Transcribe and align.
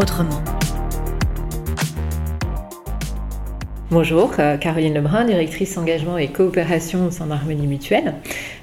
autrement. 0.00 0.42
Bonjour, 3.90 4.32
euh, 4.38 4.56
Caroline 4.56 4.94
Lebrun, 4.94 5.24
directrice 5.26 5.76
engagement 5.76 6.16
et 6.16 6.28
coopération 6.28 7.06
au 7.06 7.10
sein 7.10 7.26
d'Harmonie 7.26 7.66
Mutuelle. 7.66 8.14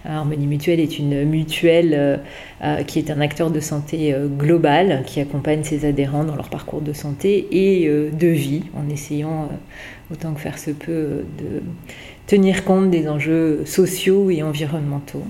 Harmonie 0.05 0.47
Mutuelle 0.47 0.79
est 0.79 0.97
une 0.97 1.25
mutuelle 1.25 1.93
euh, 1.93 2.17
euh, 2.63 2.83
qui 2.83 2.97
est 2.97 3.11
un 3.11 3.21
acteur 3.21 3.51
de 3.51 3.59
santé 3.59 4.15
global 4.37 5.03
qui 5.05 5.19
accompagne 5.19 5.63
ses 5.63 5.85
adhérents 5.85 6.23
dans 6.23 6.35
leur 6.35 6.49
parcours 6.49 6.81
de 6.81 6.93
santé 6.93 7.47
et 7.51 7.87
de 7.87 8.27
vie 8.27 8.63
en 8.75 8.89
essayant 8.89 9.49
autant 10.11 10.33
que 10.33 10.39
faire 10.39 10.57
se 10.57 10.71
peut 10.71 11.25
de 11.37 11.61
tenir 12.25 12.63
compte 12.63 12.89
des 12.89 13.07
enjeux 13.07 13.63
sociaux 13.65 14.31
et 14.31 14.41
environnementaux. 14.41 15.23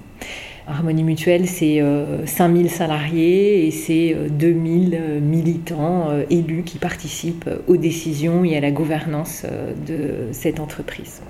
Harmonie 0.68 1.04
Mutuelle, 1.04 1.48
c'est 1.48 1.82
5000 2.26 2.66
euh, 2.66 2.70
salariés 2.70 3.68
et 3.68 3.72
c'est 3.72 4.14
2000 4.30 4.96
euh, 5.00 5.20
militants 5.22 6.10
euh, 6.10 6.24
élus 6.30 6.64
qui 6.64 6.78
participent 6.78 7.50
aux 7.68 7.78
décisions 7.78 8.44
et 8.44 8.58
à 8.58 8.60
la 8.60 8.72
gouvernance 8.72 9.46
de 9.88 10.28
cette 10.34 10.60
entreprise. 10.60 11.22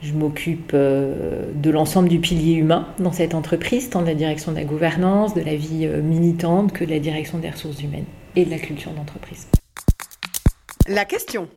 Je 0.00 0.12
m'occupe 0.12 0.76
de 0.76 1.70
l'ensemble 1.70 2.10
du 2.10 2.18
pilier 2.18 2.54
humain 2.56 2.86
dans 2.98 3.10
cette 3.10 3.34
entreprise, 3.34 3.88
tant 3.88 4.02
de 4.02 4.06
la 4.06 4.14
direction 4.14 4.52
de 4.52 4.58
la 4.58 4.64
gouvernance, 4.64 5.32
de 5.32 5.40
la 5.40 5.56
vie 5.56 5.86
militante 5.86 6.72
que 6.72 6.84
de 6.84 6.90
la 6.90 6.98
direction 6.98 7.38
des 7.38 7.48
ressources 7.48 7.82
humaines 7.82 8.04
et 8.36 8.44
de 8.44 8.50
la 8.50 8.58
culture 8.58 8.90
d'entreprise. 8.90 9.46
La 10.88 11.06
question. 11.06 11.48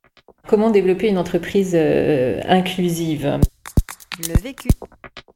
Comment 0.47 0.69
développer 0.69 1.09
une 1.09 1.17
entreprise 1.17 1.75
inclusive? 1.75 3.37
Le 4.21 4.41
vécu. 4.41 4.69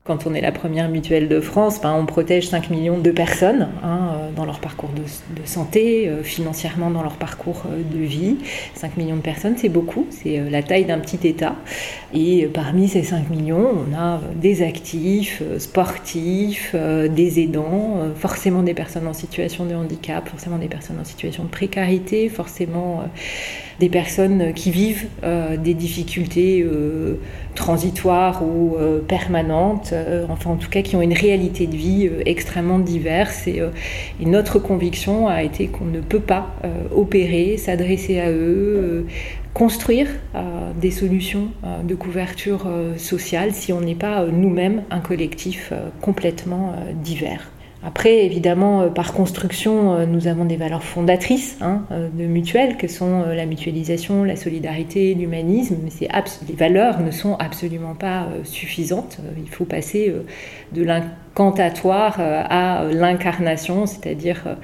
Quand 0.04 0.26
on 0.26 0.34
est 0.34 0.42
la 0.42 0.52
première 0.52 0.90
mutuelle 0.90 1.28
de 1.28 1.40
France, 1.40 1.80
ben, 1.80 1.94
on 1.94 2.08
protège 2.08 2.48
5 2.48 2.72
millions 2.72 2.98
de 2.98 3.12
personnes 3.12 3.70
hein, 3.84 4.16
euh, 4.16 4.32
dans 4.36 4.46
leur 4.46 4.60
parcours 4.60 4.90
de, 4.90 5.04
santé, 5.46 6.08
euh, 6.08 6.24
financièrement 6.24 6.90
dans 6.90 7.04
leur 7.04 7.18
parcours 7.18 7.66
euh, 7.70 7.84
de 7.84 8.04
vie. 8.04 8.38
5 8.74 8.98
millions 8.98 9.18
de 9.18 9.22
personnes, 9.22 9.58
c'est 9.58 9.70
beaucoup, 9.70 10.08
c'est 10.10 10.40
la 10.50 10.64
taille 10.64 10.86
d'un 10.86 10.98
petit 10.98 11.28
État. 11.28 11.56
Et 12.16 12.48
parmi 12.52 12.88
ces 12.88 13.04
5 13.04 13.30
millions, 13.30 13.70
on 13.88 13.96
a 13.96 14.20
des 14.34 14.64
actifs, 14.64 15.44
sportifs, 15.60 16.76
des 16.76 17.40
aidants, 17.40 18.00
forcément 18.16 18.64
des 18.64 18.74
personnes 18.74 19.06
en 19.06 19.14
situation 19.14 19.66
de 19.66 19.76
handicap, 19.76 20.28
forcément 20.28 20.58
des 20.58 20.68
personnes 20.68 21.00
en 21.00 21.06
situation 21.06 21.44
de 21.44 21.50
précarité, 21.50 22.28
forcément 22.28 23.04
des 23.80 23.90
personnes 23.90 24.54
qui 24.54 24.72
vivent 24.72 25.08
des 25.24 25.74
difficultés 25.74 26.66
transitoires 27.56 28.44
ou 28.44 28.76
permanentes 29.08 29.91
euh, 29.94 30.26
enfin 30.30 30.52
en 30.52 30.56
tout 30.56 30.70
cas 30.70 30.82
qui 30.82 30.96
ont 30.96 31.02
une 31.02 31.14
réalité 31.14 31.68
de 31.68 31.76
vie 31.76 32.08
euh, 32.08 32.22
extrêmement 32.26 32.80
diverse. 32.80 33.46
Euh, 33.48 33.72
et, 34.20 34.26
notre 34.26 34.60
conviction 34.60 35.28
a 35.28 35.44
été 35.44 35.68
qu'on 35.68 35.86
ne 35.86 36.00
peut 36.00 36.20
pas 36.20 36.56
opérer, 36.96 37.58
s'adresser 37.58 38.20
à 38.20 38.32
eux, 38.32 39.06
construire 39.54 40.08
des 40.80 40.92
solutions 40.92 41.50
de 41.84 41.96
couverture 41.96 42.66
sociale 42.96 43.52
si 43.52 43.74
on 43.74 43.82
n'est 43.82 43.96
pas 43.96 44.26
nous-mêmes 44.26 44.84
un 44.90 45.02
collectif 45.02 45.74
complètement 46.00 46.76
divers. 47.04 47.52
Après, 47.84 48.26
évidemment, 48.26 48.82
euh, 48.82 48.90
par 48.90 49.14
construction, 49.14 49.94
euh, 49.94 50.06
nous 50.06 50.28
avons 50.28 50.46
des 50.46 50.56
valeurs 50.56 50.84
fondatrices 50.84 51.58
hein, 51.62 51.84
euh, 51.92 52.10
de 52.14 52.26
mutuelles, 52.26 52.78
que 52.78 52.88
sont 52.88 53.24
la 53.24 53.46
mutualisation, 53.46 54.24
la 54.24 54.36
solidarité, 54.36 55.16
l'humanisme. 55.16 55.78
Mais 55.84 56.08
les 56.48 56.56
valeurs 56.56 57.00
ne 57.00 57.12
sont 57.12 57.36
absolument 57.36 57.96
pas 57.96 58.28
suffisantes. 58.44 59.18
Il 59.38 59.50
faut 59.50 59.66
passer 59.66 60.14
de 60.74 60.84
l'incantatoire 61.32 62.20
à 62.20 62.84
l'incarnation, 62.92 63.86
c'est-à-dire 63.86 64.58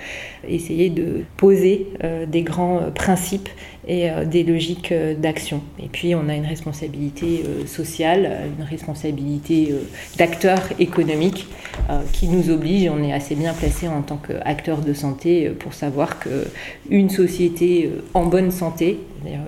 essayer 0.48 0.90
de 0.90 1.24
poser 1.38 1.88
des 2.28 2.42
grands 2.42 2.92
principes 2.94 3.50
et 3.88 4.10
des 4.26 4.44
logiques 4.44 4.94
d'action. 5.18 5.62
Et 5.82 5.88
puis 5.88 6.14
on 6.14 6.28
a 6.28 6.36
une 6.36 6.46
responsabilité 6.46 7.44
sociale, 7.66 8.50
une 8.58 8.66
responsabilité 8.66 9.74
d'acteur 10.18 10.60
économique 10.78 11.48
qui 12.12 12.28
nous 12.28 12.50
oblige, 12.50 12.90
on 12.90 13.02
est 13.02 13.14
assez 13.14 13.36
bien 13.36 13.54
placé 13.54 13.88
en 13.88 14.02
tant 14.02 14.18
qu'acteur 14.18 14.80
de 14.80 14.94
santé 14.94 15.50
pour 15.50 15.74
savoir 15.74 16.18
qu'une 16.20 17.10
société 17.10 17.92
en 18.14 18.26
bonne 18.26 18.52
santé, 18.52 19.00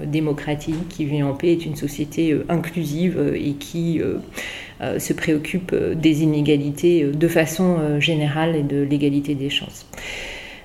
démocratique, 0.05 0.87
qui 0.89 1.05
vit 1.05 1.21
en 1.21 1.33
paix, 1.33 1.51
est 1.51 1.65
une 1.65 1.75
société 1.75 2.35
inclusive 2.47 3.33
et 3.35 3.53
qui 3.53 4.01
se 4.97 5.13
préoccupe 5.13 5.75
des 5.75 6.23
inégalités 6.23 7.03
de 7.03 7.27
façon 7.27 7.99
générale 7.99 8.55
et 8.55 8.63
de 8.63 8.81
l'égalité 8.81 9.35
des 9.35 9.49
chances. 9.49 9.85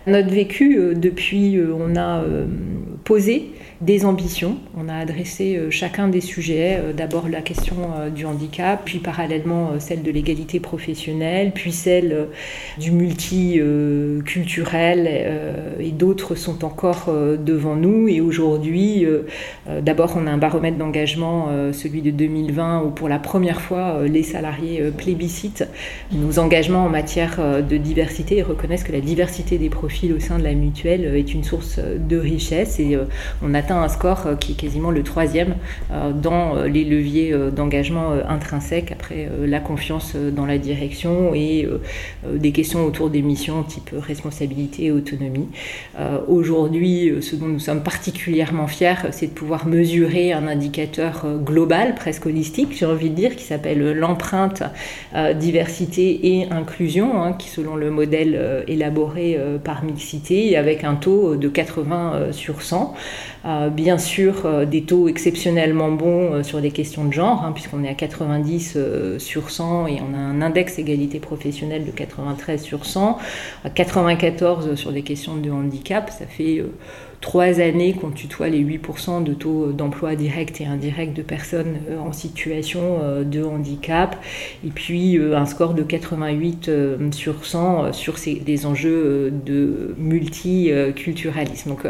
Notre 0.06 0.30
vécu, 0.30 0.94
depuis, 0.94 1.58
on 1.78 1.96
a 1.96 2.22
posé 3.04 3.50
des 3.84 4.04
ambitions. 4.06 4.56
On 4.76 4.88
a 4.88 4.94
adressé 4.94 5.56
euh, 5.56 5.70
chacun 5.70 6.08
des 6.08 6.22
sujets, 6.22 6.80
euh, 6.82 6.94
d'abord 6.94 7.28
la 7.28 7.42
question 7.42 7.76
euh, 7.98 8.08
du 8.08 8.24
handicap, 8.24 8.80
puis 8.84 8.98
parallèlement 8.98 9.78
celle 9.78 10.02
de 10.02 10.10
l'égalité 10.10 10.58
professionnelle, 10.58 11.52
puis 11.54 11.72
celle 11.72 12.28
du 12.78 12.92
multiculturel, 12.92 15.10
et 15.78 15.90
d'autres 15.90 16.34
sont 16.34 16.64
encore 16.64 17.12
devant 17.38 17.76
nous. 17.76 18.08
Et 18.08 18.22
aujourd'hui, 18.22 19.06
d'abord 19.82 20.14
on 20.16 20.26
a 20.26 20.30
un 20.30 20.38
baromètre 20.38 20.78
d'engagement, 20.78 21.48
celui 21.72 22.00
de 22.02 22.10
2020, 22.10 22.82
où 22.82 22.90
pour 22.90 23.08
la 23.08 23.18
première 23.18 23.60
fois 23.60 24.02
les 24.06 24.22
salariés 24.22 24.92
plébiscitent 24.96 25.66
nos 26.12 26.38
engagements 26.38 26.84
en 26.84 26.90
matière 26.90 27.40
de 27.68 27.76
diversité 27.76 28.36
et 28.38 28.42
reconnaissent 28.42 28.84
que 28.84 28.92
la 28.92 29.00
diversité 29.00 29.58
des 29.58 29.70
profils 29.70 30.12
au 30.12 30.20
sein 30.20 30.38
de 30.38 30.44
la 30.44 30.54
mutuelle 30.54 31.16
est 31.16 31.34
une 31.34 31.42
source 31.44 31.78
de 31.78 32.16
richesse. 32.16 32.80
Et 32.80 32.98
on 33.42 33.54
atteint 33.54 33.73
un 33.82 33.88
score 33.88 34.26
euh, 34.26 34.36
qui 34.36 34.52
est 34.52 34.54
quasiment 34.54 34.90
le 34.90 35.02
troisième 35.02 35.56
euh, 35.90 36.12
dans 36.12 36.56
euh, 36.56 36.66
les 36.66 36.84
leviers 36.84 37.34
d'engagement 37.54 38.12
intrinsèques 38.28 38.92
après 38.92 39.28
la 39.44 39.60
confiance 39.60 40.14
dans 40.14 40.46
la 40.46 40.58
direction 40.58 41.34
et 41.34 41.68
des 42.24 42.52
questions 42.52 42.84
autour 42.84 43.10
des 43.10 43.22
missions 43.22 43.62
type 43.62 43.90
responsabilité 43.96 44.84
et 44.86 44.90
autonomie. 44.90 45.48
Aujourd'hui, 46.28 47.12
ce 47.20 47.36
dont 47.36 47.46
nous 47.46 47.58
sommes 47.58 47.82
particulièrement 47.82 48.66
fiers, 48.66 49.10
c'est 49.10 49.28
de 49.28 49.32
pouvoir 49.32 49.66
mesurer 49.66 50.32
un 50.32 50.46
indicateur 50.46 51.26
global, 51.44 51.94
presque 51.94 52.26
holistique, 52.26 52.76
j'ai 52.76 52.86
envie 52.86 53.10
de 53.10 53.14
dire, 53.14 53.36
qui 53.36 53.44
s'appelle 53.44 53.92
l'empreinte 53.92 54.62
diversité 55.36 56.36
et 56.36 56.50
inclusion, 56.50 57.22
hein, 57.22 57.32
qui 57.32 57.48
selon 57.48 57.76
le 57.76 57.90
modèle 57.90 58.64
élaboré 58.66 59.38
par 59.62 59.84
Mixité, 59.84 60.56
avec 60.56 60.84
un 60.84 60.94
taux 60.94 61.36
de 61.36 61.48
80 61.48 62.32
sur 62.32 62.62
100. 62.62 62.94
Euh, 63.64 63.68
bien 63.70 63.98
sûr, 63.98 64.46
euh, 64.46 64.64
des 64.64 64.82
taux 64.82 65.08
exceptionnellement 65.08 65.90
bons 65.90 66.32
euh, 66.32 66.42
sur 66.42 66.60
les 66.60 66.70
questions 66.70 67.04
de 67.04 67.12
genre, 67.12 67.42
hein, 67.44 67.52
puisqu'on 67.52 67.82
est 67.84 67.88
à 67.88 67.94
90 67.94 68.78
sur 69.18 69.50
100 69.50 69.86
et 69.86 69.98
on 70.00 70.14
a 70.14 70.18
un 70.18 70.42
index 70.42 70.78
égalité 70.78 71.18
professionnelle 71.20 71.84
de 71.84 71.90
93 71.90 72.62
sur 72.62 72.84
100, 72.84 73.18
94 73.74 74.74
sur 74.74 74.90
les 74.90 75.02
questions 75.02 75.36
de 75.36 75.50
handicap, 75.50 76.10
ça 76.10 76.26
fait 76.26 76.64
trois 77.24 77.58
années 77.58 77.94
qu'on 77.94 78.10
tutoie 78.10 78.50
les 78.50 78.62
8% 78.62 79.24
de 79.24 79.32
taux 79.32 79.72
d'emploi 79.72 80.14
direct 80.14 80.60
et 80.60 80.66
indirect 80.66 81.16
de 81.16 81.22
personnes 81.22 81.78
euh, 81.88 81.98
en 81.98 82.12
situation 82.12 82.98
euh, 83.02 83.24
de 83.24 83.42
handicap, 83.42 84.22
et 84.62 84.68
puis 84.68 85.16
euh, 85.16 85.34
un 85.34 85.46
score 85.46 85.72
de 85.72 85.82
88 85.82 86.70
sur 87.12 87.46
100 87.46 87.94
sur 87.94 88.18
ces, 88.18 88.34
des 88.34 88.66
enjeux 88.66 89.32
de 89.46 89.94
multiculturalisme. 89.96 91.70
Donc 91.70 91.86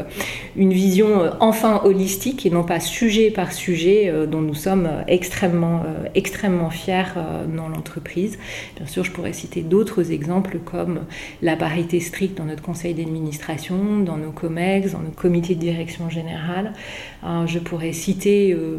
une 0.55 0.73
vision 0.73 1.33
enfin 1.41 1.81
holistique 1.83 2.47
et 2.47 2.51
non 2.51 2.63
pas 2.63 2.79
sujet 2.79 3.33
par 3.33 3.53
sujet 3.53 4.13
dont 4.31 4.41
nous 4.41 4.55
sommes 4.55 4.89
extrêmement, 5.09 5.83
extrêmement 6.15 6.71
fiers 6.71 7.15
dans 7.57 7.69
l'entreprise. 7.69 8.39
Bien 8.77 8.87
sûr, 8.87 9.03
je 9.03 9.11
pourrais 9.11 9.33
citer 9.33 9.63
d'autres 9.63 10.13
exemples 10.13 10.59
comme 10.65 11.01
la 11.43 11.57
parité 11.57 11.99
stricte 11.99 12.39
dans 12.39 12.45
notre 12.45 12.63
conseil 12.63 12.95
d'administration, 12.95 14.01
dans 14.01 14.17
nos 14.17 14.31
COMEX, 14.31 14.93
dans 14.93 15.01
nos 15.01 15.11
comité 15.25 15.55
de 15.55 15.61
direction 15.61 16.11
générale. 16.11 16.75
Euh, 17.25 17.47
je 17.47 17.59
pourrais 17.59 17.95
citer 17.95 18.53
euh, 18.53 18.77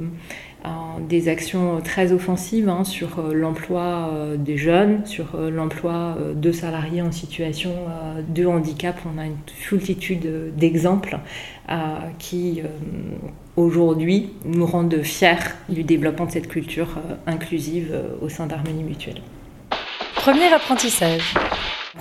des 1.09 1.27
actions 1.27 1.81
très 1.81 2.11
offensives 2.11 2.69
hein, 2.69 2.83
sur 2.83 3.09
l'emploi 3.33 4.11
des 4.37 4.57
jeunes, 4.57 5.03
sur 5.07 5.37
l'emploi 5.37 6.17
de 6.35 6.51
salariés 6.51 7.01
en 7.01 7.11
situation 7.11 7.71
de 8.27 8.45
handicap. 8.45 8.95
On 9.05 9.19
a 9.19 9.25
une 9.25 9.37
multitude 9.71 10.55
d'exemples 10.55 11.19
qui 12.17 12.63
aujourd'hui 13.55 14.31
nous 14.43 14.65
rendent 14.65 15.03
fiers 15.03 15.53
du 15.69 15.83
développement 15.83 16.25
de 16.25 16.31
cette 16.31 16.47
culture 16.47 16.97
inclusive 17.27 17.93
au 18.21 18.29
sein 18.29 18.47
d'Harmonie 18.47 18.83
Mutuelle. 18.83 19.21
Premier 20.15 20.51
apprentissage. 20.51 21.35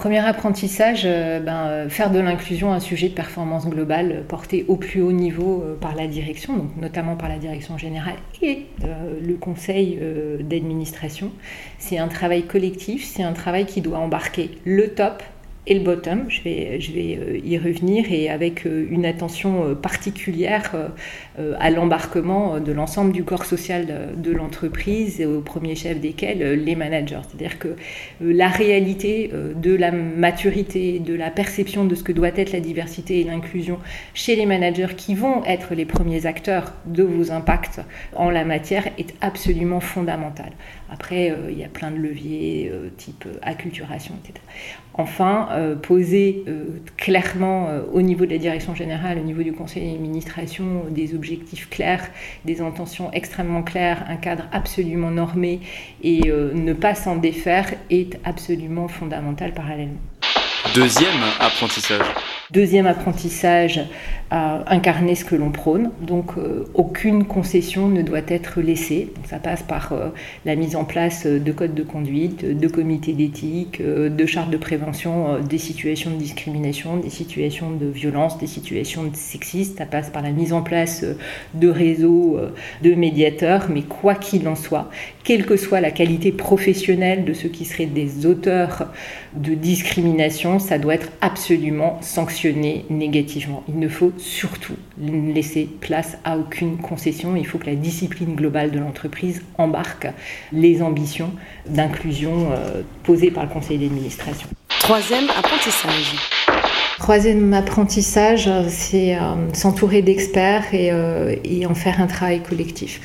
Premier 0.04 0.18
apprentissage, 0.18 1.04
euh, 1.06 1.40
ben, 1.40 1.66
euh, 1.66 1.88
faire 1.88 2.10
de 2.10 2.18
l'inclusion 2.18 2.74
un 2.74 2.78
sujet 2.78 3.08
de 3.08 3.14
performance 3.14 3.66
globale 3.66 4.12
euh, 4.12 4.22
porté 4.22 4.66
au 4.68 4.76
plus 4.76 5.00
haut 5.00 5.12
niveau 5.12 5.64
par 5.80 5.94
la 5.94 6.06
direction, 6.06 6.58
donc 6.58 6.76
notamment 6.76 7.16
par 7.16 7.30
la 7.30 7.38
direction 7.38 7.78
générale 7.78 8.16
et 8.42 8.66
le 8.82 9.34
conseil 9.36 9.98
d'administration. 10.40 11.30
C'est 11.78 11.96
un 11.96 12.08
travail 12.08 12.42
collectif, 12.42 13.06
c'est 13.06 13.22
un 13.22 13.32
travail 13.32 13.64
qui 13.64 13.80
doit 13.80 13.96
embarquer 13.96 14.50
le 14.66 14.88
top, 14.88 15.22
et 15.66 15.74
le 15.74 15.80
bottom. 15.80 16.26
Je 16.28 16.42
vais, 16.42 16.80
je 16.80 16.92
vais 16.92 17.18
euh, 17.20 17.38
y 17.42 17.58
revenir 17.58 18.10
et 18.10 18.28
avec 18.28 18.66
euh, 18.66 18.86
une 18.90 19.06
attention 19.06 19.64
euh, 19.64 19.74
particulière 19.74 20.72
à 21.58 21.70
l'embarquement 21.70 22.60
de 22.60 22.70
l'ensemble 22.70 23.12
du 23.12 23.24
corps 23.24 23.44
social 23.44 24.12
de 24.16 24.30
l'entreprise, 24.30 25.20
au 25.20 25.40
premier 25.40 25.74
chef 25.74 26.00
desquels 26.00 26.62
les 26.62 26.76
managers. 26.76 27.20
C'est-à-dire 27.28 27.58
que 27.58 27.76
la 28.20 28.48
réalité 28.48 29.30
de 29.32 29.74
la 29.74 29.90
maturité, 29.90 31.00
de 31.00 31.14
la 31.14 31.30
perception 31.30 31.84
de 31.84 31.94
ce 31.94 32.04
que 32.04 32.12
doit 32.12 32.28
être 32.36 32.52
la 32.52 32.60
diversité 32.60 33.20
et 33.20 33.24
l'inclusion 33.24 33.78
chez 34.14 34.36
les 34.36 34.46
managers 34.46 34.94
qui 34.96 35.14
vont 35.14 35.44
être 35.44 35.74
les 35.74 35.84
premiers 35.84 36.26
acteurs 36.26 36.72
de 36.86 37.02
vos 37.02 37.32
impacts 37.32 37.80
en 38.14 38.30
la 38.30 38.44
matière 38.44 38.86
est 38.98 39.14
absolument 39.20 39.80
fondamentale. 39.80 40.52
Après, 40.90 41.34
il 41.50 41.58
y 41.58 41.64
a 41.64 41.68
plein 41.68 41.90
de 41.90 41.96
leviers 41.96 42.70
type 42.96 43.26
acculturation, 43.42 44.14
etc. 44.22 44.40
Enfin, 44.96 45.48
euh, 45.54 45.74
poser 45.74 46.44
euh, 46.48 46.64
clairement 46.96 47.68
euh, 47.68 47.82
au 47.92 48.02
niveau 48.02 48.26
de 48.26 48.30
la 48.30 48.38
direction 48.38 48.74
générale, 48.74 49.18
au 49.18 49.22
niveau 49.22 49.42
du 49.42 49.52
conseil 49.52 49.92
d'administration, 49.92 50.84
des 50.90 51.14
objectifs 51.14 51.70
clairs, 51.70 52.08
des 52.44 52.60
intentions 52.60 53.12
extrêmement 53.12 53.62
claires, 53.62 54.04
un 54.08 54.16
cadre 54.16 54.44
absolument 54.52 55.10
normé 55.10 55.60
et 56.02 56.30
ne 56.30 56.72
pas 56.72 56.94
s'en 56.94 57.16
défaire 57.16 57.72
est 57.90 58.18
absolument 58.24 58.88
fondamental 58.88 59.52
parallèlement. 59.52 60.00
Deuxième 60.74 61.10
apprentissage. 61.40 62.06
Deuxième 62.54 62.86
apprentissage, 62.86 63.80
incarner 64.30 65.14
ce 65.14 65.24
que 65.24 65.34
l'on 65.34 65.50
prône. 65.50 65.90
Donc 66.00 66.32
euh, 66.38 66.64
aucune 66.74 67.24
concession 67.24 67.88
ne 67.88 68.02
doit 68.02 68.22
être 68.28 68.60
laissée. 68.60 69.12
ça 69.26 69.38
passe 69.38 69.62
par 69.62 69.92
euh, 69.92 70.08
la 70.44 70.56
mise 70.56 70.76
en 70.76 70.84
place 70.84 71.26
de 71.26 71.52
codes 71.52 71.74
de 71.74 71.82
conduite, 71.82 72.44
de 72.44 72.68
comités 72.68 73.12
d'éthique, 73.12 73.80
euh, 73.80 74.08
de 74.08 74.26
chartes 74.26 74.50
de 74.50 74.56
prévention 74.56 75.38
des 75.40 75.58
situations 75.58 76.10
de 76.10 76.16
discrimination, 76.16 76.96
des 76.96 77.10
situations 77.10 77.70
de 77.70 77.86
violence, 77.86 78.38
des 78.38 78.46
situations 78.46 79.04
de 79.04 79.14
sexisme. 79.14 79.76
Ça 79.76 79.86
passe 79.86 80.10
par 80.10 80.22
la 80.22 80.30
mise 80.30 80.52
en 80.52 80.62
place 80.62 81.04
de 81.54 81.68
réseaux 81.68 82.38
de 82.82 82.94
médiateurs. 82.94 83.66
Mais 83.68 83.82
quoi 83.82 84.14
qu'il 84.14 84.46
en 84.48 84.56
soit, 84.56 84.90
quelle 85.22 85.44
que 85.44 85.56
soit 85.56 85.80
la 85.80 85.90
qualité 85.90 86.32
professionnelle 86.32 87.24
de 87.24 87.32
ceux 87.32 87.48
qui 87.48 87.64
seraient 87.64 87.86
des 87.86 88.26
auteurs 88.26 88.88
de 89.34 89.54
discrimination, 89.54 90.58
ça 90.58 90.78
doit 90.78 90.94
être 90.94 91.10
absolument 91.20 91.98
sanctionné 92.00 92.43
négativement. 92.52 93.62
Il 93.68 93.78
ne 93.78 93.88
faut 93.88 94.12
surtout 94.18 94.74
laisser 94.98 95.68
place 95.80 96.18
à 96.24 96.38
aucune 96.38 96.78
concession. 96.78 97.36
Il 97.36 97.46
faut 97.46 97.58
que 97.58 97.66
la 97.66 97.74
discipline 97.74 98.34
globale 98.34 98.70
de 98.70 98.78
l'entreprise 98.78 99.42
embarque 99.58 100.08
les 100.52 100.82
ambitions 100.82 101.32
d'inclusion 101.66 102.52
euh, 102.52 102.82
posées 103.02 103.30
par 103.30 103.44
le 103.44 103.50
conseil 103.50 103.78
d'administration. 103.78 104.48
Troisième 104.80 105.28
apprentissage. 105.30 106.43
Troisième 106.98 107.52
apprentissage, 107.52 108.48
c'est 108.68 109.16
euh, 109.16 109.52
s'entourer 109.52 110.00
d'experts 110.00 110.64
euh, 110.72 111.34
et, 111.44 111.66
en 111.66 111.74
faire 111.74 112.00
un 112.00 112.06
travail 112.06 112.40
collectif. 112.40 113.00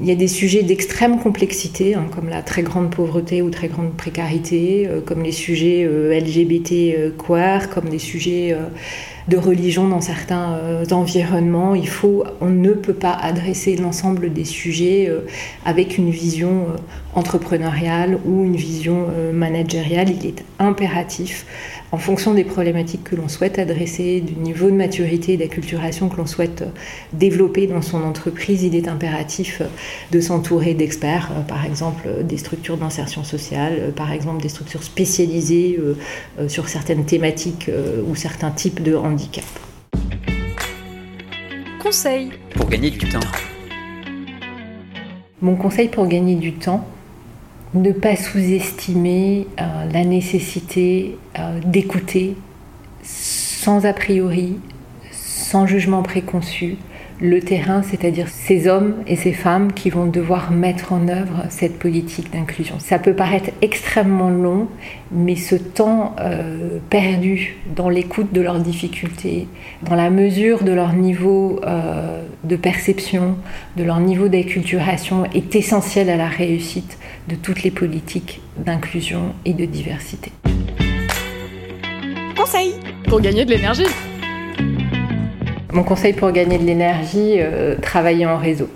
Il 0.00 0.06
y 0.06 0.12
a 0.12 0.14
des 0.14 0.28
sujets 0.28 0.62
d'extrême 0.62 1.18
complexité, 1.18 1.94
hein, 1.94 2.06
comme 2.14 2.28
la 2.28 2.42
très 2.42 2.62
grande 2.62 2.90
pauvreté 2.90 3.40
ou 3.40 3.48
très 3.50 3.68
grande 3.68 3.94
précarité, 3.94 4.88
comme 5.06 5.22
les 5.22 5.32
sujets 5.32 5.84
LGBT 5.84 7.16
queer, 7.16 7.70
comme 7.70 7.88
des 7.88 7.98
sujets 7.98 8.54
de 9.30 9.36
religion 9.36 9.88
dans 9.88 10.00
certains 10.00 10.54
euh, 10.54 10.84
environnements. 10.90 11.74
Il 11.74 11.88
faut, 11.88 12.24
on 12.40 12.48
ne 12.48 12.72
peut 12.72 12.94
pas 12.94 13.12
adresser 13.12 13.76
l'ensemble 13.76 14.32
des 14.32 14.44
sujets 14.44 15.06
euh, 15.08 15.20
avec 15.64 15.98
une 15.98 16.10
vision 16.10 16.66
euh, 16.68 16.76
entrepreneuriale 17.14 18.18
ou 18.24 18.44
une 18.44 18.56
vision 18.56 19.08
managériale. 19.32 20.10
Il 20.10 20.26
est 20.26 20.44
impératif 20.58 21.44
en 21.92 21.98
fonction 21.98 22.34
des 22.34 22.44
problématiques 22.44 23.04
que 23.04 23.16
l'on 23.16 23.28
souhaite 23.28 23.58
adresser, 23.58 24.20
du 24.20 24.34
niveau 24.34 24.70
de 24.70 24.76
maturité 24.76 25.32
et 25.32 25.36
d'acculturation 25.36 26.08
que 26.08 26.16
l'on 26.16 26.26
souhaite 26.26 26.64
développer 27.12 27.66
dans 27.66 27.82
son 27.82 28.02
entreprise, 28.02 28.62
il 28.62 28.76
est 28.76 28.86
impératif 28.86 29.62
de 30.12 30.20
s'entourer 30.20 30.74
d'experts, 30.74 31.30
euh, 31.32 31.40
par 31.40 31.64
exemple 31.64 32.04
euh, 32.06 32.22
des 32.22 32.36
structures 32.36 32.76
d'insertion 32.76 33.24
sociale, 33.24 33.76
euh, 33.78 33.90
par 33.90 34.12
exemple 34.12 34.40
des 34.40 34.48
structures 34.48 34.82
spécialisées 34.82 35.78
sur 36.48 36.68
certaines 36.68 37.04
thématiques 37.04 37.70
ou 38.08 38.14
certains 38.14 38.50
types 38.50 38.82
de 38.82 38.94
handicap. 38.94 39.44
Conseil 41.82 42.30
pour 42.54 42.68
gagner 42.68 42.90
du 42.90 42.98
temps. 42.98 43.20
Mon 45.40 45.56
conseil 45.56 45.88
pour 45.88 46.06
gagner 46.06 46.34
du 46.34 46.52
temps, 46.52 46.86
ne 47.74 47.92
pas 47.92 48.16
sous-estimer 48.16 49.46
euh, 49.60 49.90
la 49.92 50.04
nécessité 50.04 51.16
euh, 51.38 51.60
d'écouter 51.64 52.36
sans 53.02 53.86
a 53.86 53.92
priori, 53.92 54.58
sans 55.12 55.66
jugement 55.66 56.02
préconçu, 56.02 56.76
le 57.20 57.40
terrain, 57.40 57.82
c'est-à-dire 57.82 58.28
ces 58.28 58.66
hommes 58.66 58.94
et 59.06 59.16
ces 59.16 59.32
femmes 59.32 59.72
qui 59.72 59.90
vont 59.90 60.06
devoir 60.06 60.50
mettre 60.50 60.92
en 60.92 61.06
œuvre 61.08 61.44
cette 61.50 61.78
politique 61.78 62.32
d'inclusion. 62.32 62.76
Ça 62.78 62.98
peut 62.98 63.12
paraître 63.12 63.50
extrêmement 63.60 64.30
long, 64.30 64.68
mais 65.12 65.36
ce 65.36 65.54
temps 65.54 66.16
euh, 66.20 66.78
perdu 66.88 67.58
dans 67.76 67.88
l'écoute 67.88 68.32
de 68.32 68.40
leurs 68.40 68.60
difficultés, 68.60 69.48
dans 69.82 69.94
la 69.94 70.10
mesure 70.10 70.64
de 70.64 70.72
leur 70.72 70.94
niveau 70.94 71.60
euh, 71.64 72.22
de 72.44 72.56
perception, 72.56 73.36
de 73.76 73.84
leur 73.84 74.00
niveau 74.00 74.28
d'acculturation, 74.28 75.24
est 75.34 75.54
essentiel 75.54 76.08
à 76.08 76.16
la 76.16 76.28
réussite 76.28 76.98
de 77.28 77.34
toutes 77.34 77.62
les 77.62 77.70
politiques 77.70 78.40
d'inclusion 78.56 79.34
et 79.44 79.52
de 79.52 79.66
diversité. 79.66 80.32
Conseil 82.36 82.72
pour 83.08 83.20
gagner 83.20 83.44
de 83.44 83.50
l'énergie. 83.50 83.84
Mon 85.72 85.84
conseil 85.84 86.14
pour 86.14 86.32
gagner 86.32 86.58
de 86.58 86.64
l'énergie, 86.64 87.36
euh, 87.38 87.76
travailler 87.80 88.26
en 88.26 88.38
réseau. 88.38 88.68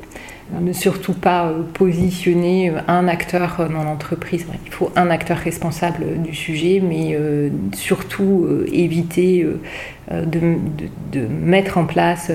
Ne 0.61 0.73
surtout 0.73 1.15
pas 1.15 1.47
euh, 1.47 1.63
positionner 1.73 2.71
euh, 2.71 2.79
un 2.87 3.09
acteur 3.09 3.69
dans 3.69 3.83
l'entreprise. 3.83 4.47
Il 4.65 4.71
faut 4.71 4.93
un 4.95 5.11
acteur 5.11 5.39
responsable 5.39 6.23
du 6.23 6.35
sujet, 6.35 6.81
mais 6.81 7.19
surtout 7.73 8.49
éviter 8.71 9.47
de, 10.11 11.27
mettre 11.27 11.79
en 11.79 11.85
place 11.85 12.31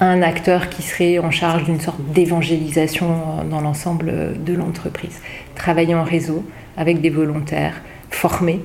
un 0.00 0.22
acteur 0.22 0.68
qui 0.70 0.82
serait 0.82 1.18
en 1.18 1.30
charge 1.30 1.64
d'une 1.64 1.80
sorte 1.80 2.00
d'évangélisation 2.12 3.44
dans 3.50 3.60
l'ensemble 3.60 4.12
de 4.42 4.54
l'entreprise. 4.54 5.20
Travailler 5.54 5.94
en 5.94 6.04
réseau 6.04 6.44
avec 6.76 7.00
des 7.00 7.10
volontaires 7.10 7.80
formés 8.10 8.60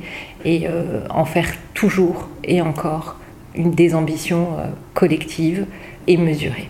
et 0.45 0.67
en 1.09 1.25
faire 1.25 1.49
toujours 1.73 2.29
et 2.43 2.61
encore 2.61 3.17
une 3.55 3.71
des 3.71 3.95
ambitions 3.95 4.47
euh, 4.59 4.67
collectives 4.93 5.65
et 6.07 6.17
mesurées. 6.17 6.69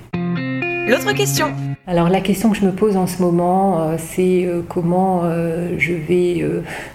L'autre 0.88 1.14
question 1.14 1.48
alors 1.86 2.08
la 2.08 2.22
question 2.22 2.50
que 2.50 2.56
je 2.56 2.66
me 2.66 2.72
pose 2.72 2.96
en 2.96 3.08
ce 3.08 3.22
moment, 3.22 3.82
euh, 3.82 3.96
c'est 3.98 4.46
euh, 4.46 4.62
comment 4.66 5.24
je 5.78 5.92
vais 5.92 6.46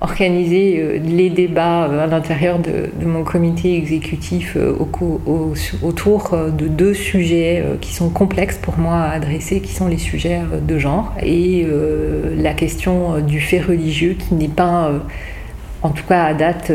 organiser 0.01 0.99
les 0.99 1.29
débats 1.29 1.85
à 1.85 2.07
l'intérieur 2.07 2.59
de, 2.59 2.89
mon 3.05 3.23
comité 3.23 3.77
exécutif 3.77 4.57
autour 5.83 6.37
de 6.59 6.69
deux 6.69 6.95
sujets 6.95 7.63
qui 7.83 7.93
sont 7.93 8.09
complexes 8.09 8.57
pour 8.57 8.79
moi 8.79 8.95
à 8.95 9.11
adresser, 9.11 9.61
qui 9.61 9.75
sont 9.75 9.89
les 9.89 9.99
sujets 9.99 10.41
de 10.67 10.79
genre 10.79 11.13
et 11.23 11.67
la 12.37 12.55
question 12.55 13.21
du 13.21 13.41
fait 13.41 13.61
religieux 13.61 14.17
qui 14.19 14.35
n'est 14.35 14.49
pas, 14.49 14.91
en 15.83 15.91
tout 15.91 16.05
cas 16.09 16.25
à 16.25 16.35
date, 16.35 16.73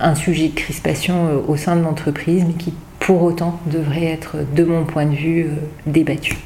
un 0.00 0.14
sujet 0.14 0.48
de 0.48 0.54
crispation 0.54 1.26
euh, 1.26 1.38
au 1.48 1.56
sein 1.56 1.76
de 1.76 1.82
l'entreprise, 1.82 2.44
mais 2.46 2.54
qui 2.54 2.72
pour 2.98 3.22
autant 3.22 3.60
devrait 3.66 4.04
être, 4.04 4.36
de 4.54 4.64
mon 4.64 4.84
point 4.84 5.06
de 5.06 5.14
vue, 5.14 5.46
euh, 5.46 5.54
débattu. 5.86 6.36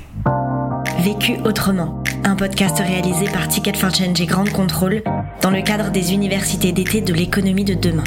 Vécu 0.99 1.37
autrement, 1.45 2.03
un 2.25 2.37
podcast 2.37 2.79
réalisé 2.79 3.25
par 3.27 3.49
Ticket 3.49 3.73
for 3.73 3.95
Change 3.95 4.21
et 4.21 4.27
Grande 4.27 4.51
Contrôle 4.51 5.03
dans 5.41 5.51
le 5.51 5.63
cadre 5.63 5.91
des 5.91 6.13
universités 6.13 6.73
d'été 6.73 7.01
de 7.01 7.15
l'économie 7.15 7.65
de 7.65 7.75
demain. 7.75 8.05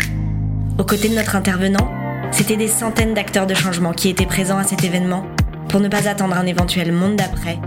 Aux 0.77 0.83
côtés 0.83 1.09
de 1.09 1.15
notre 1.15 1.35
intervenant, 1.35 1.91
c'était 2.31 2.57
des 2.57 2.67
centaines 2.67 3.13
d'acteurs 3.13 3.47
de 3.47 3.53
changement 3.53 3.91
qui 3.91 4.09
étaient 4.09 4.25
présents 4.25 4.57
à 4.57 4.63
cet 4.63 4.83
événement 4.83 5.25
pour 5.69 5.79
ne 5.79 5.87
pas 5.87 6.07
attendre 6.07 6.35
un 6.35 6.45
éventuel 6.45 6.91
monde 6.91 7.15
d'après, 7.15 7.57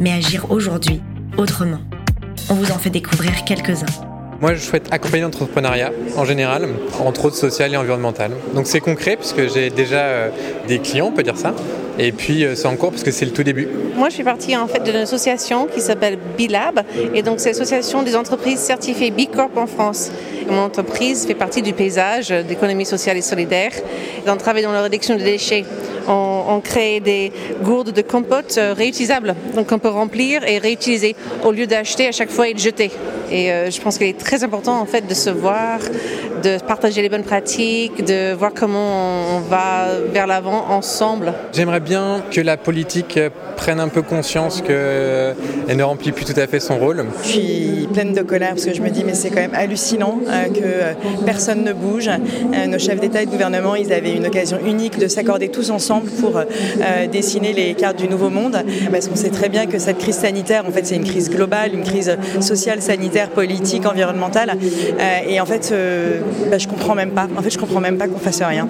mais 0.00 0.12
agir 0.12 0.50
aujourd'hui, 0.50 1.00
autrement. 1.36 1.78
On 2.50 2.54
vous 2.54 2.72
en 2.72 2.78
fait 2.78 2.90
découvrir 2.90 3.44
quelques-uns. 3.44 4.11
Moi, 4.42 4.54
je 4.54 4.60
souhaite 4.60 4.88
accompagner 4.90 5.22
l'entrepreneuriat 5.22 5.92
en 6.16 6.24
général, 6.24 6.66
entre 6.98 7.26
autres 7.26 7.36
social 7.36 7.72
et 7.72 7.76
environnemental. 7.76 8.32
Donc 8.56 8.66
c'est 8.66 8.80
concret 8.80 9.16
puisque 9.16 9.48
j'ai 9.54 9.70
déjà 9.70 10.00
euh, 10.00 10.30
des 10.66 10.80
clients, 10.80 11.06
on 11.06 11.12
peut 11.12 11.22
dire 11.22 11.36
ça. 11.36 11.54
Et 11.96 12.10
puis 12.10 12.44
euh, 12.44 12.56
c'est 12.56 12.66
en 12.66 12.74
cours 12.74 12.90
parce 12.90 13.04
que 13.04 13.12
c'est 13.12 13.24
le 13.24 13.30
tout 13.30 13.44
début. 13.44 13.68
Moi, 13.94 14.08
je 14.08 14.16
fais 14.16 14.24
partie 14.24 14.56
en 14.56 14.66
fait 14.66 14.82
d'une 14.82 14.96
association 14.96 15.68
qui 15.72 15.80
s'appelle 15.80 16.18
Bilab, 16.36 16.80
et 17.14 17.22
donc 17.22 17.38
c'est 17.38 17.50
l'association 17.50 18.02
des 18.02 18.16
entreprises 18.16 18.58
certifiées 18.58 19.12
B 19.12 19.26
Corp 19.32 19.56
en 19.56 19.68
France. 19.68 20.10
Mon 20.48 20.58
entreprise 20.58 21.24
fait 21.24 21.34
partie 21.34 21.62
du 21.62 21.72
paysage 21.72 22.30
d'économie 22.30 22.84
sociale 22.84 23.16
et 23.16 23.22
solidaire. 23.22 23.70
On 24.26 24.36
travaille 24.36 24.64
dans 24.64 24.72
la 24.72 24.82
réduction 24.82 25.14
des 25.14 25.24
déchets. 25.24 25.64
On, 26.08 26.60
crée 26.64 27.00
des 27.00 27.32
gourdes 27.62 27.92
de 27.92 28.02
compote 28.02 28.56
euh, 28.58 28.74
réutilisables, 28.74 29.34
donc 29.54 29.70
on 29.72 29.78
peut 29.78 29.88
remplir 29.88 30.44
et 30.44 30.58
réutiliser 30.58 31.16
au 31.44 31.52
lieu 31.52 31.66
d'acheter 31.66 32.08
à 32.08 32.12
chaque 32.12 32.30
fois 32.30 32.48
et 32.48 32.54
de 32.54 32.58
jeter. 32.58 32.90
Et 33.30 33.50
euh, 33.50 33.70
je 33.70 33.80
pense 33.80 33.98
qu'il 33.98 34.06
est 34.06 34.18
très 34.18 34.31
important 34.40 34.80
en 34.80 34.86
fait 34.86 35.06
de 35.06 35.14
se 35.14 35.28
voir, 35.28 35.78
de 36.42 36.58
partager 36.64 37.02
les 37.02 37.10
bonnes 37.10 37.22
pratiques, 37.22 38.02
de 38.02 38.32
voir 38.32 38.52
comment 38.54 39.36
on 39.36 39.40
va 39.40 39.88
vers 40.12 40.26
l'avant 40.26 40.70
ensemble. 40.70 41.34
J'aimerais 41.52 41.80
bien 41.80 42.22
que 42.30 42.40
la 42.40 42.56
politique 42.56 43.18
euh, 43.18 43.28
prenne 43.56 43.78
un 43.78 43.88
peu 43.88 44.00
conscience 44.02 44.62
qu'elle 44.62 45.76
ne 45.76 45.82
remplit 45.82 46.12
plus 46.12 46.24
tout 46.24 46.38
à 46.40 46.46
fait 46.46 46.60
son 46.60 46.78
rôle. 46.78 47.04
Je 47.22 47.28
suis 47.28 47.88
pleine 47.92 48.14
de 48.14 48.22
colère 48.22 48.50
parce 48.50 48.64
que 48.64 48.74
je 48.74 48.80
me 48.80 48.88
dis 48.88 49.04
mais 49.04 49.14
c'est 49.14 49.28
quand 49.28 49.42
même 49.42 49.54
hallucinant 49.54 50.18
euh, 50.26 50.44
que 50.46 50.60
euh, 50.62 50.92
personne 51.26 51.62
ne 51.62 51.72
bouge. 51.72 52.08
Euh, 52.08 52.66
nos 52.66 52.78
chefs 52.78 53.00
d'État 53.00 53.22
et 53.22 53.26
de 53.26 53.30
gouvernement, 53.30 53.74
ils 53.74 53.92
avaient 53.92 54.16
une 54.16 54.26
occasion 54.26 54.58
unique 54.64 54.98
de 54.98 55.08
s'accorder 55.08 55.50
tous 55.50 55.70
ensemble 55.70 56.08
pour 56.10 56.38
euh, 56.38 57.06
dessiner 57.06 57.52
les 57.52 57.74
cartes 57.74 57.98
du 57.98 58.08
nouveau 58.08 58.30
monde 58.30 58.56
parce 58.90 59.08
qu'on 59.08 59.16
sait 59.16 59.30
très 59.30 59.50
bien 59.50 59.66
que 59.66 59.78
cette 59.78 59.98
crise 59.98 60.16
sanitaire, 60.16 60.64
en 60.66 60.70
fait, 60.70 60.86
c'est 60.86 60.96
une 60.96 61.04
crise 61.04 61.28
globale, 61.28 61.74
une 61.74 61.82
crise 61.82 62.16
sociale, 62.40 62.80
sanitaire, 62.80 63.28
politique, 63.30 63.84
environnementale. 63.86 64.21
Euh, 64.30 65.18
et 65.28 65.40
en 65.40 65.46
fait, 65.46 65.70
euh, 65.72 66.20
bah, 66.50 66.58
je 66.58 66.68
comprends 66.68 66.94
même 66.94 67.10
pas. 67.10 67.28
En 67.36 67.42
fait, 67.42 67.50
je 67.50 67.58
comprends 67.58 67.80
même 67.80 67.98
pas 67.98 68.08
qu'on 68.08 68.18
fasse 68.18 68.42
rien. 68.42 68.68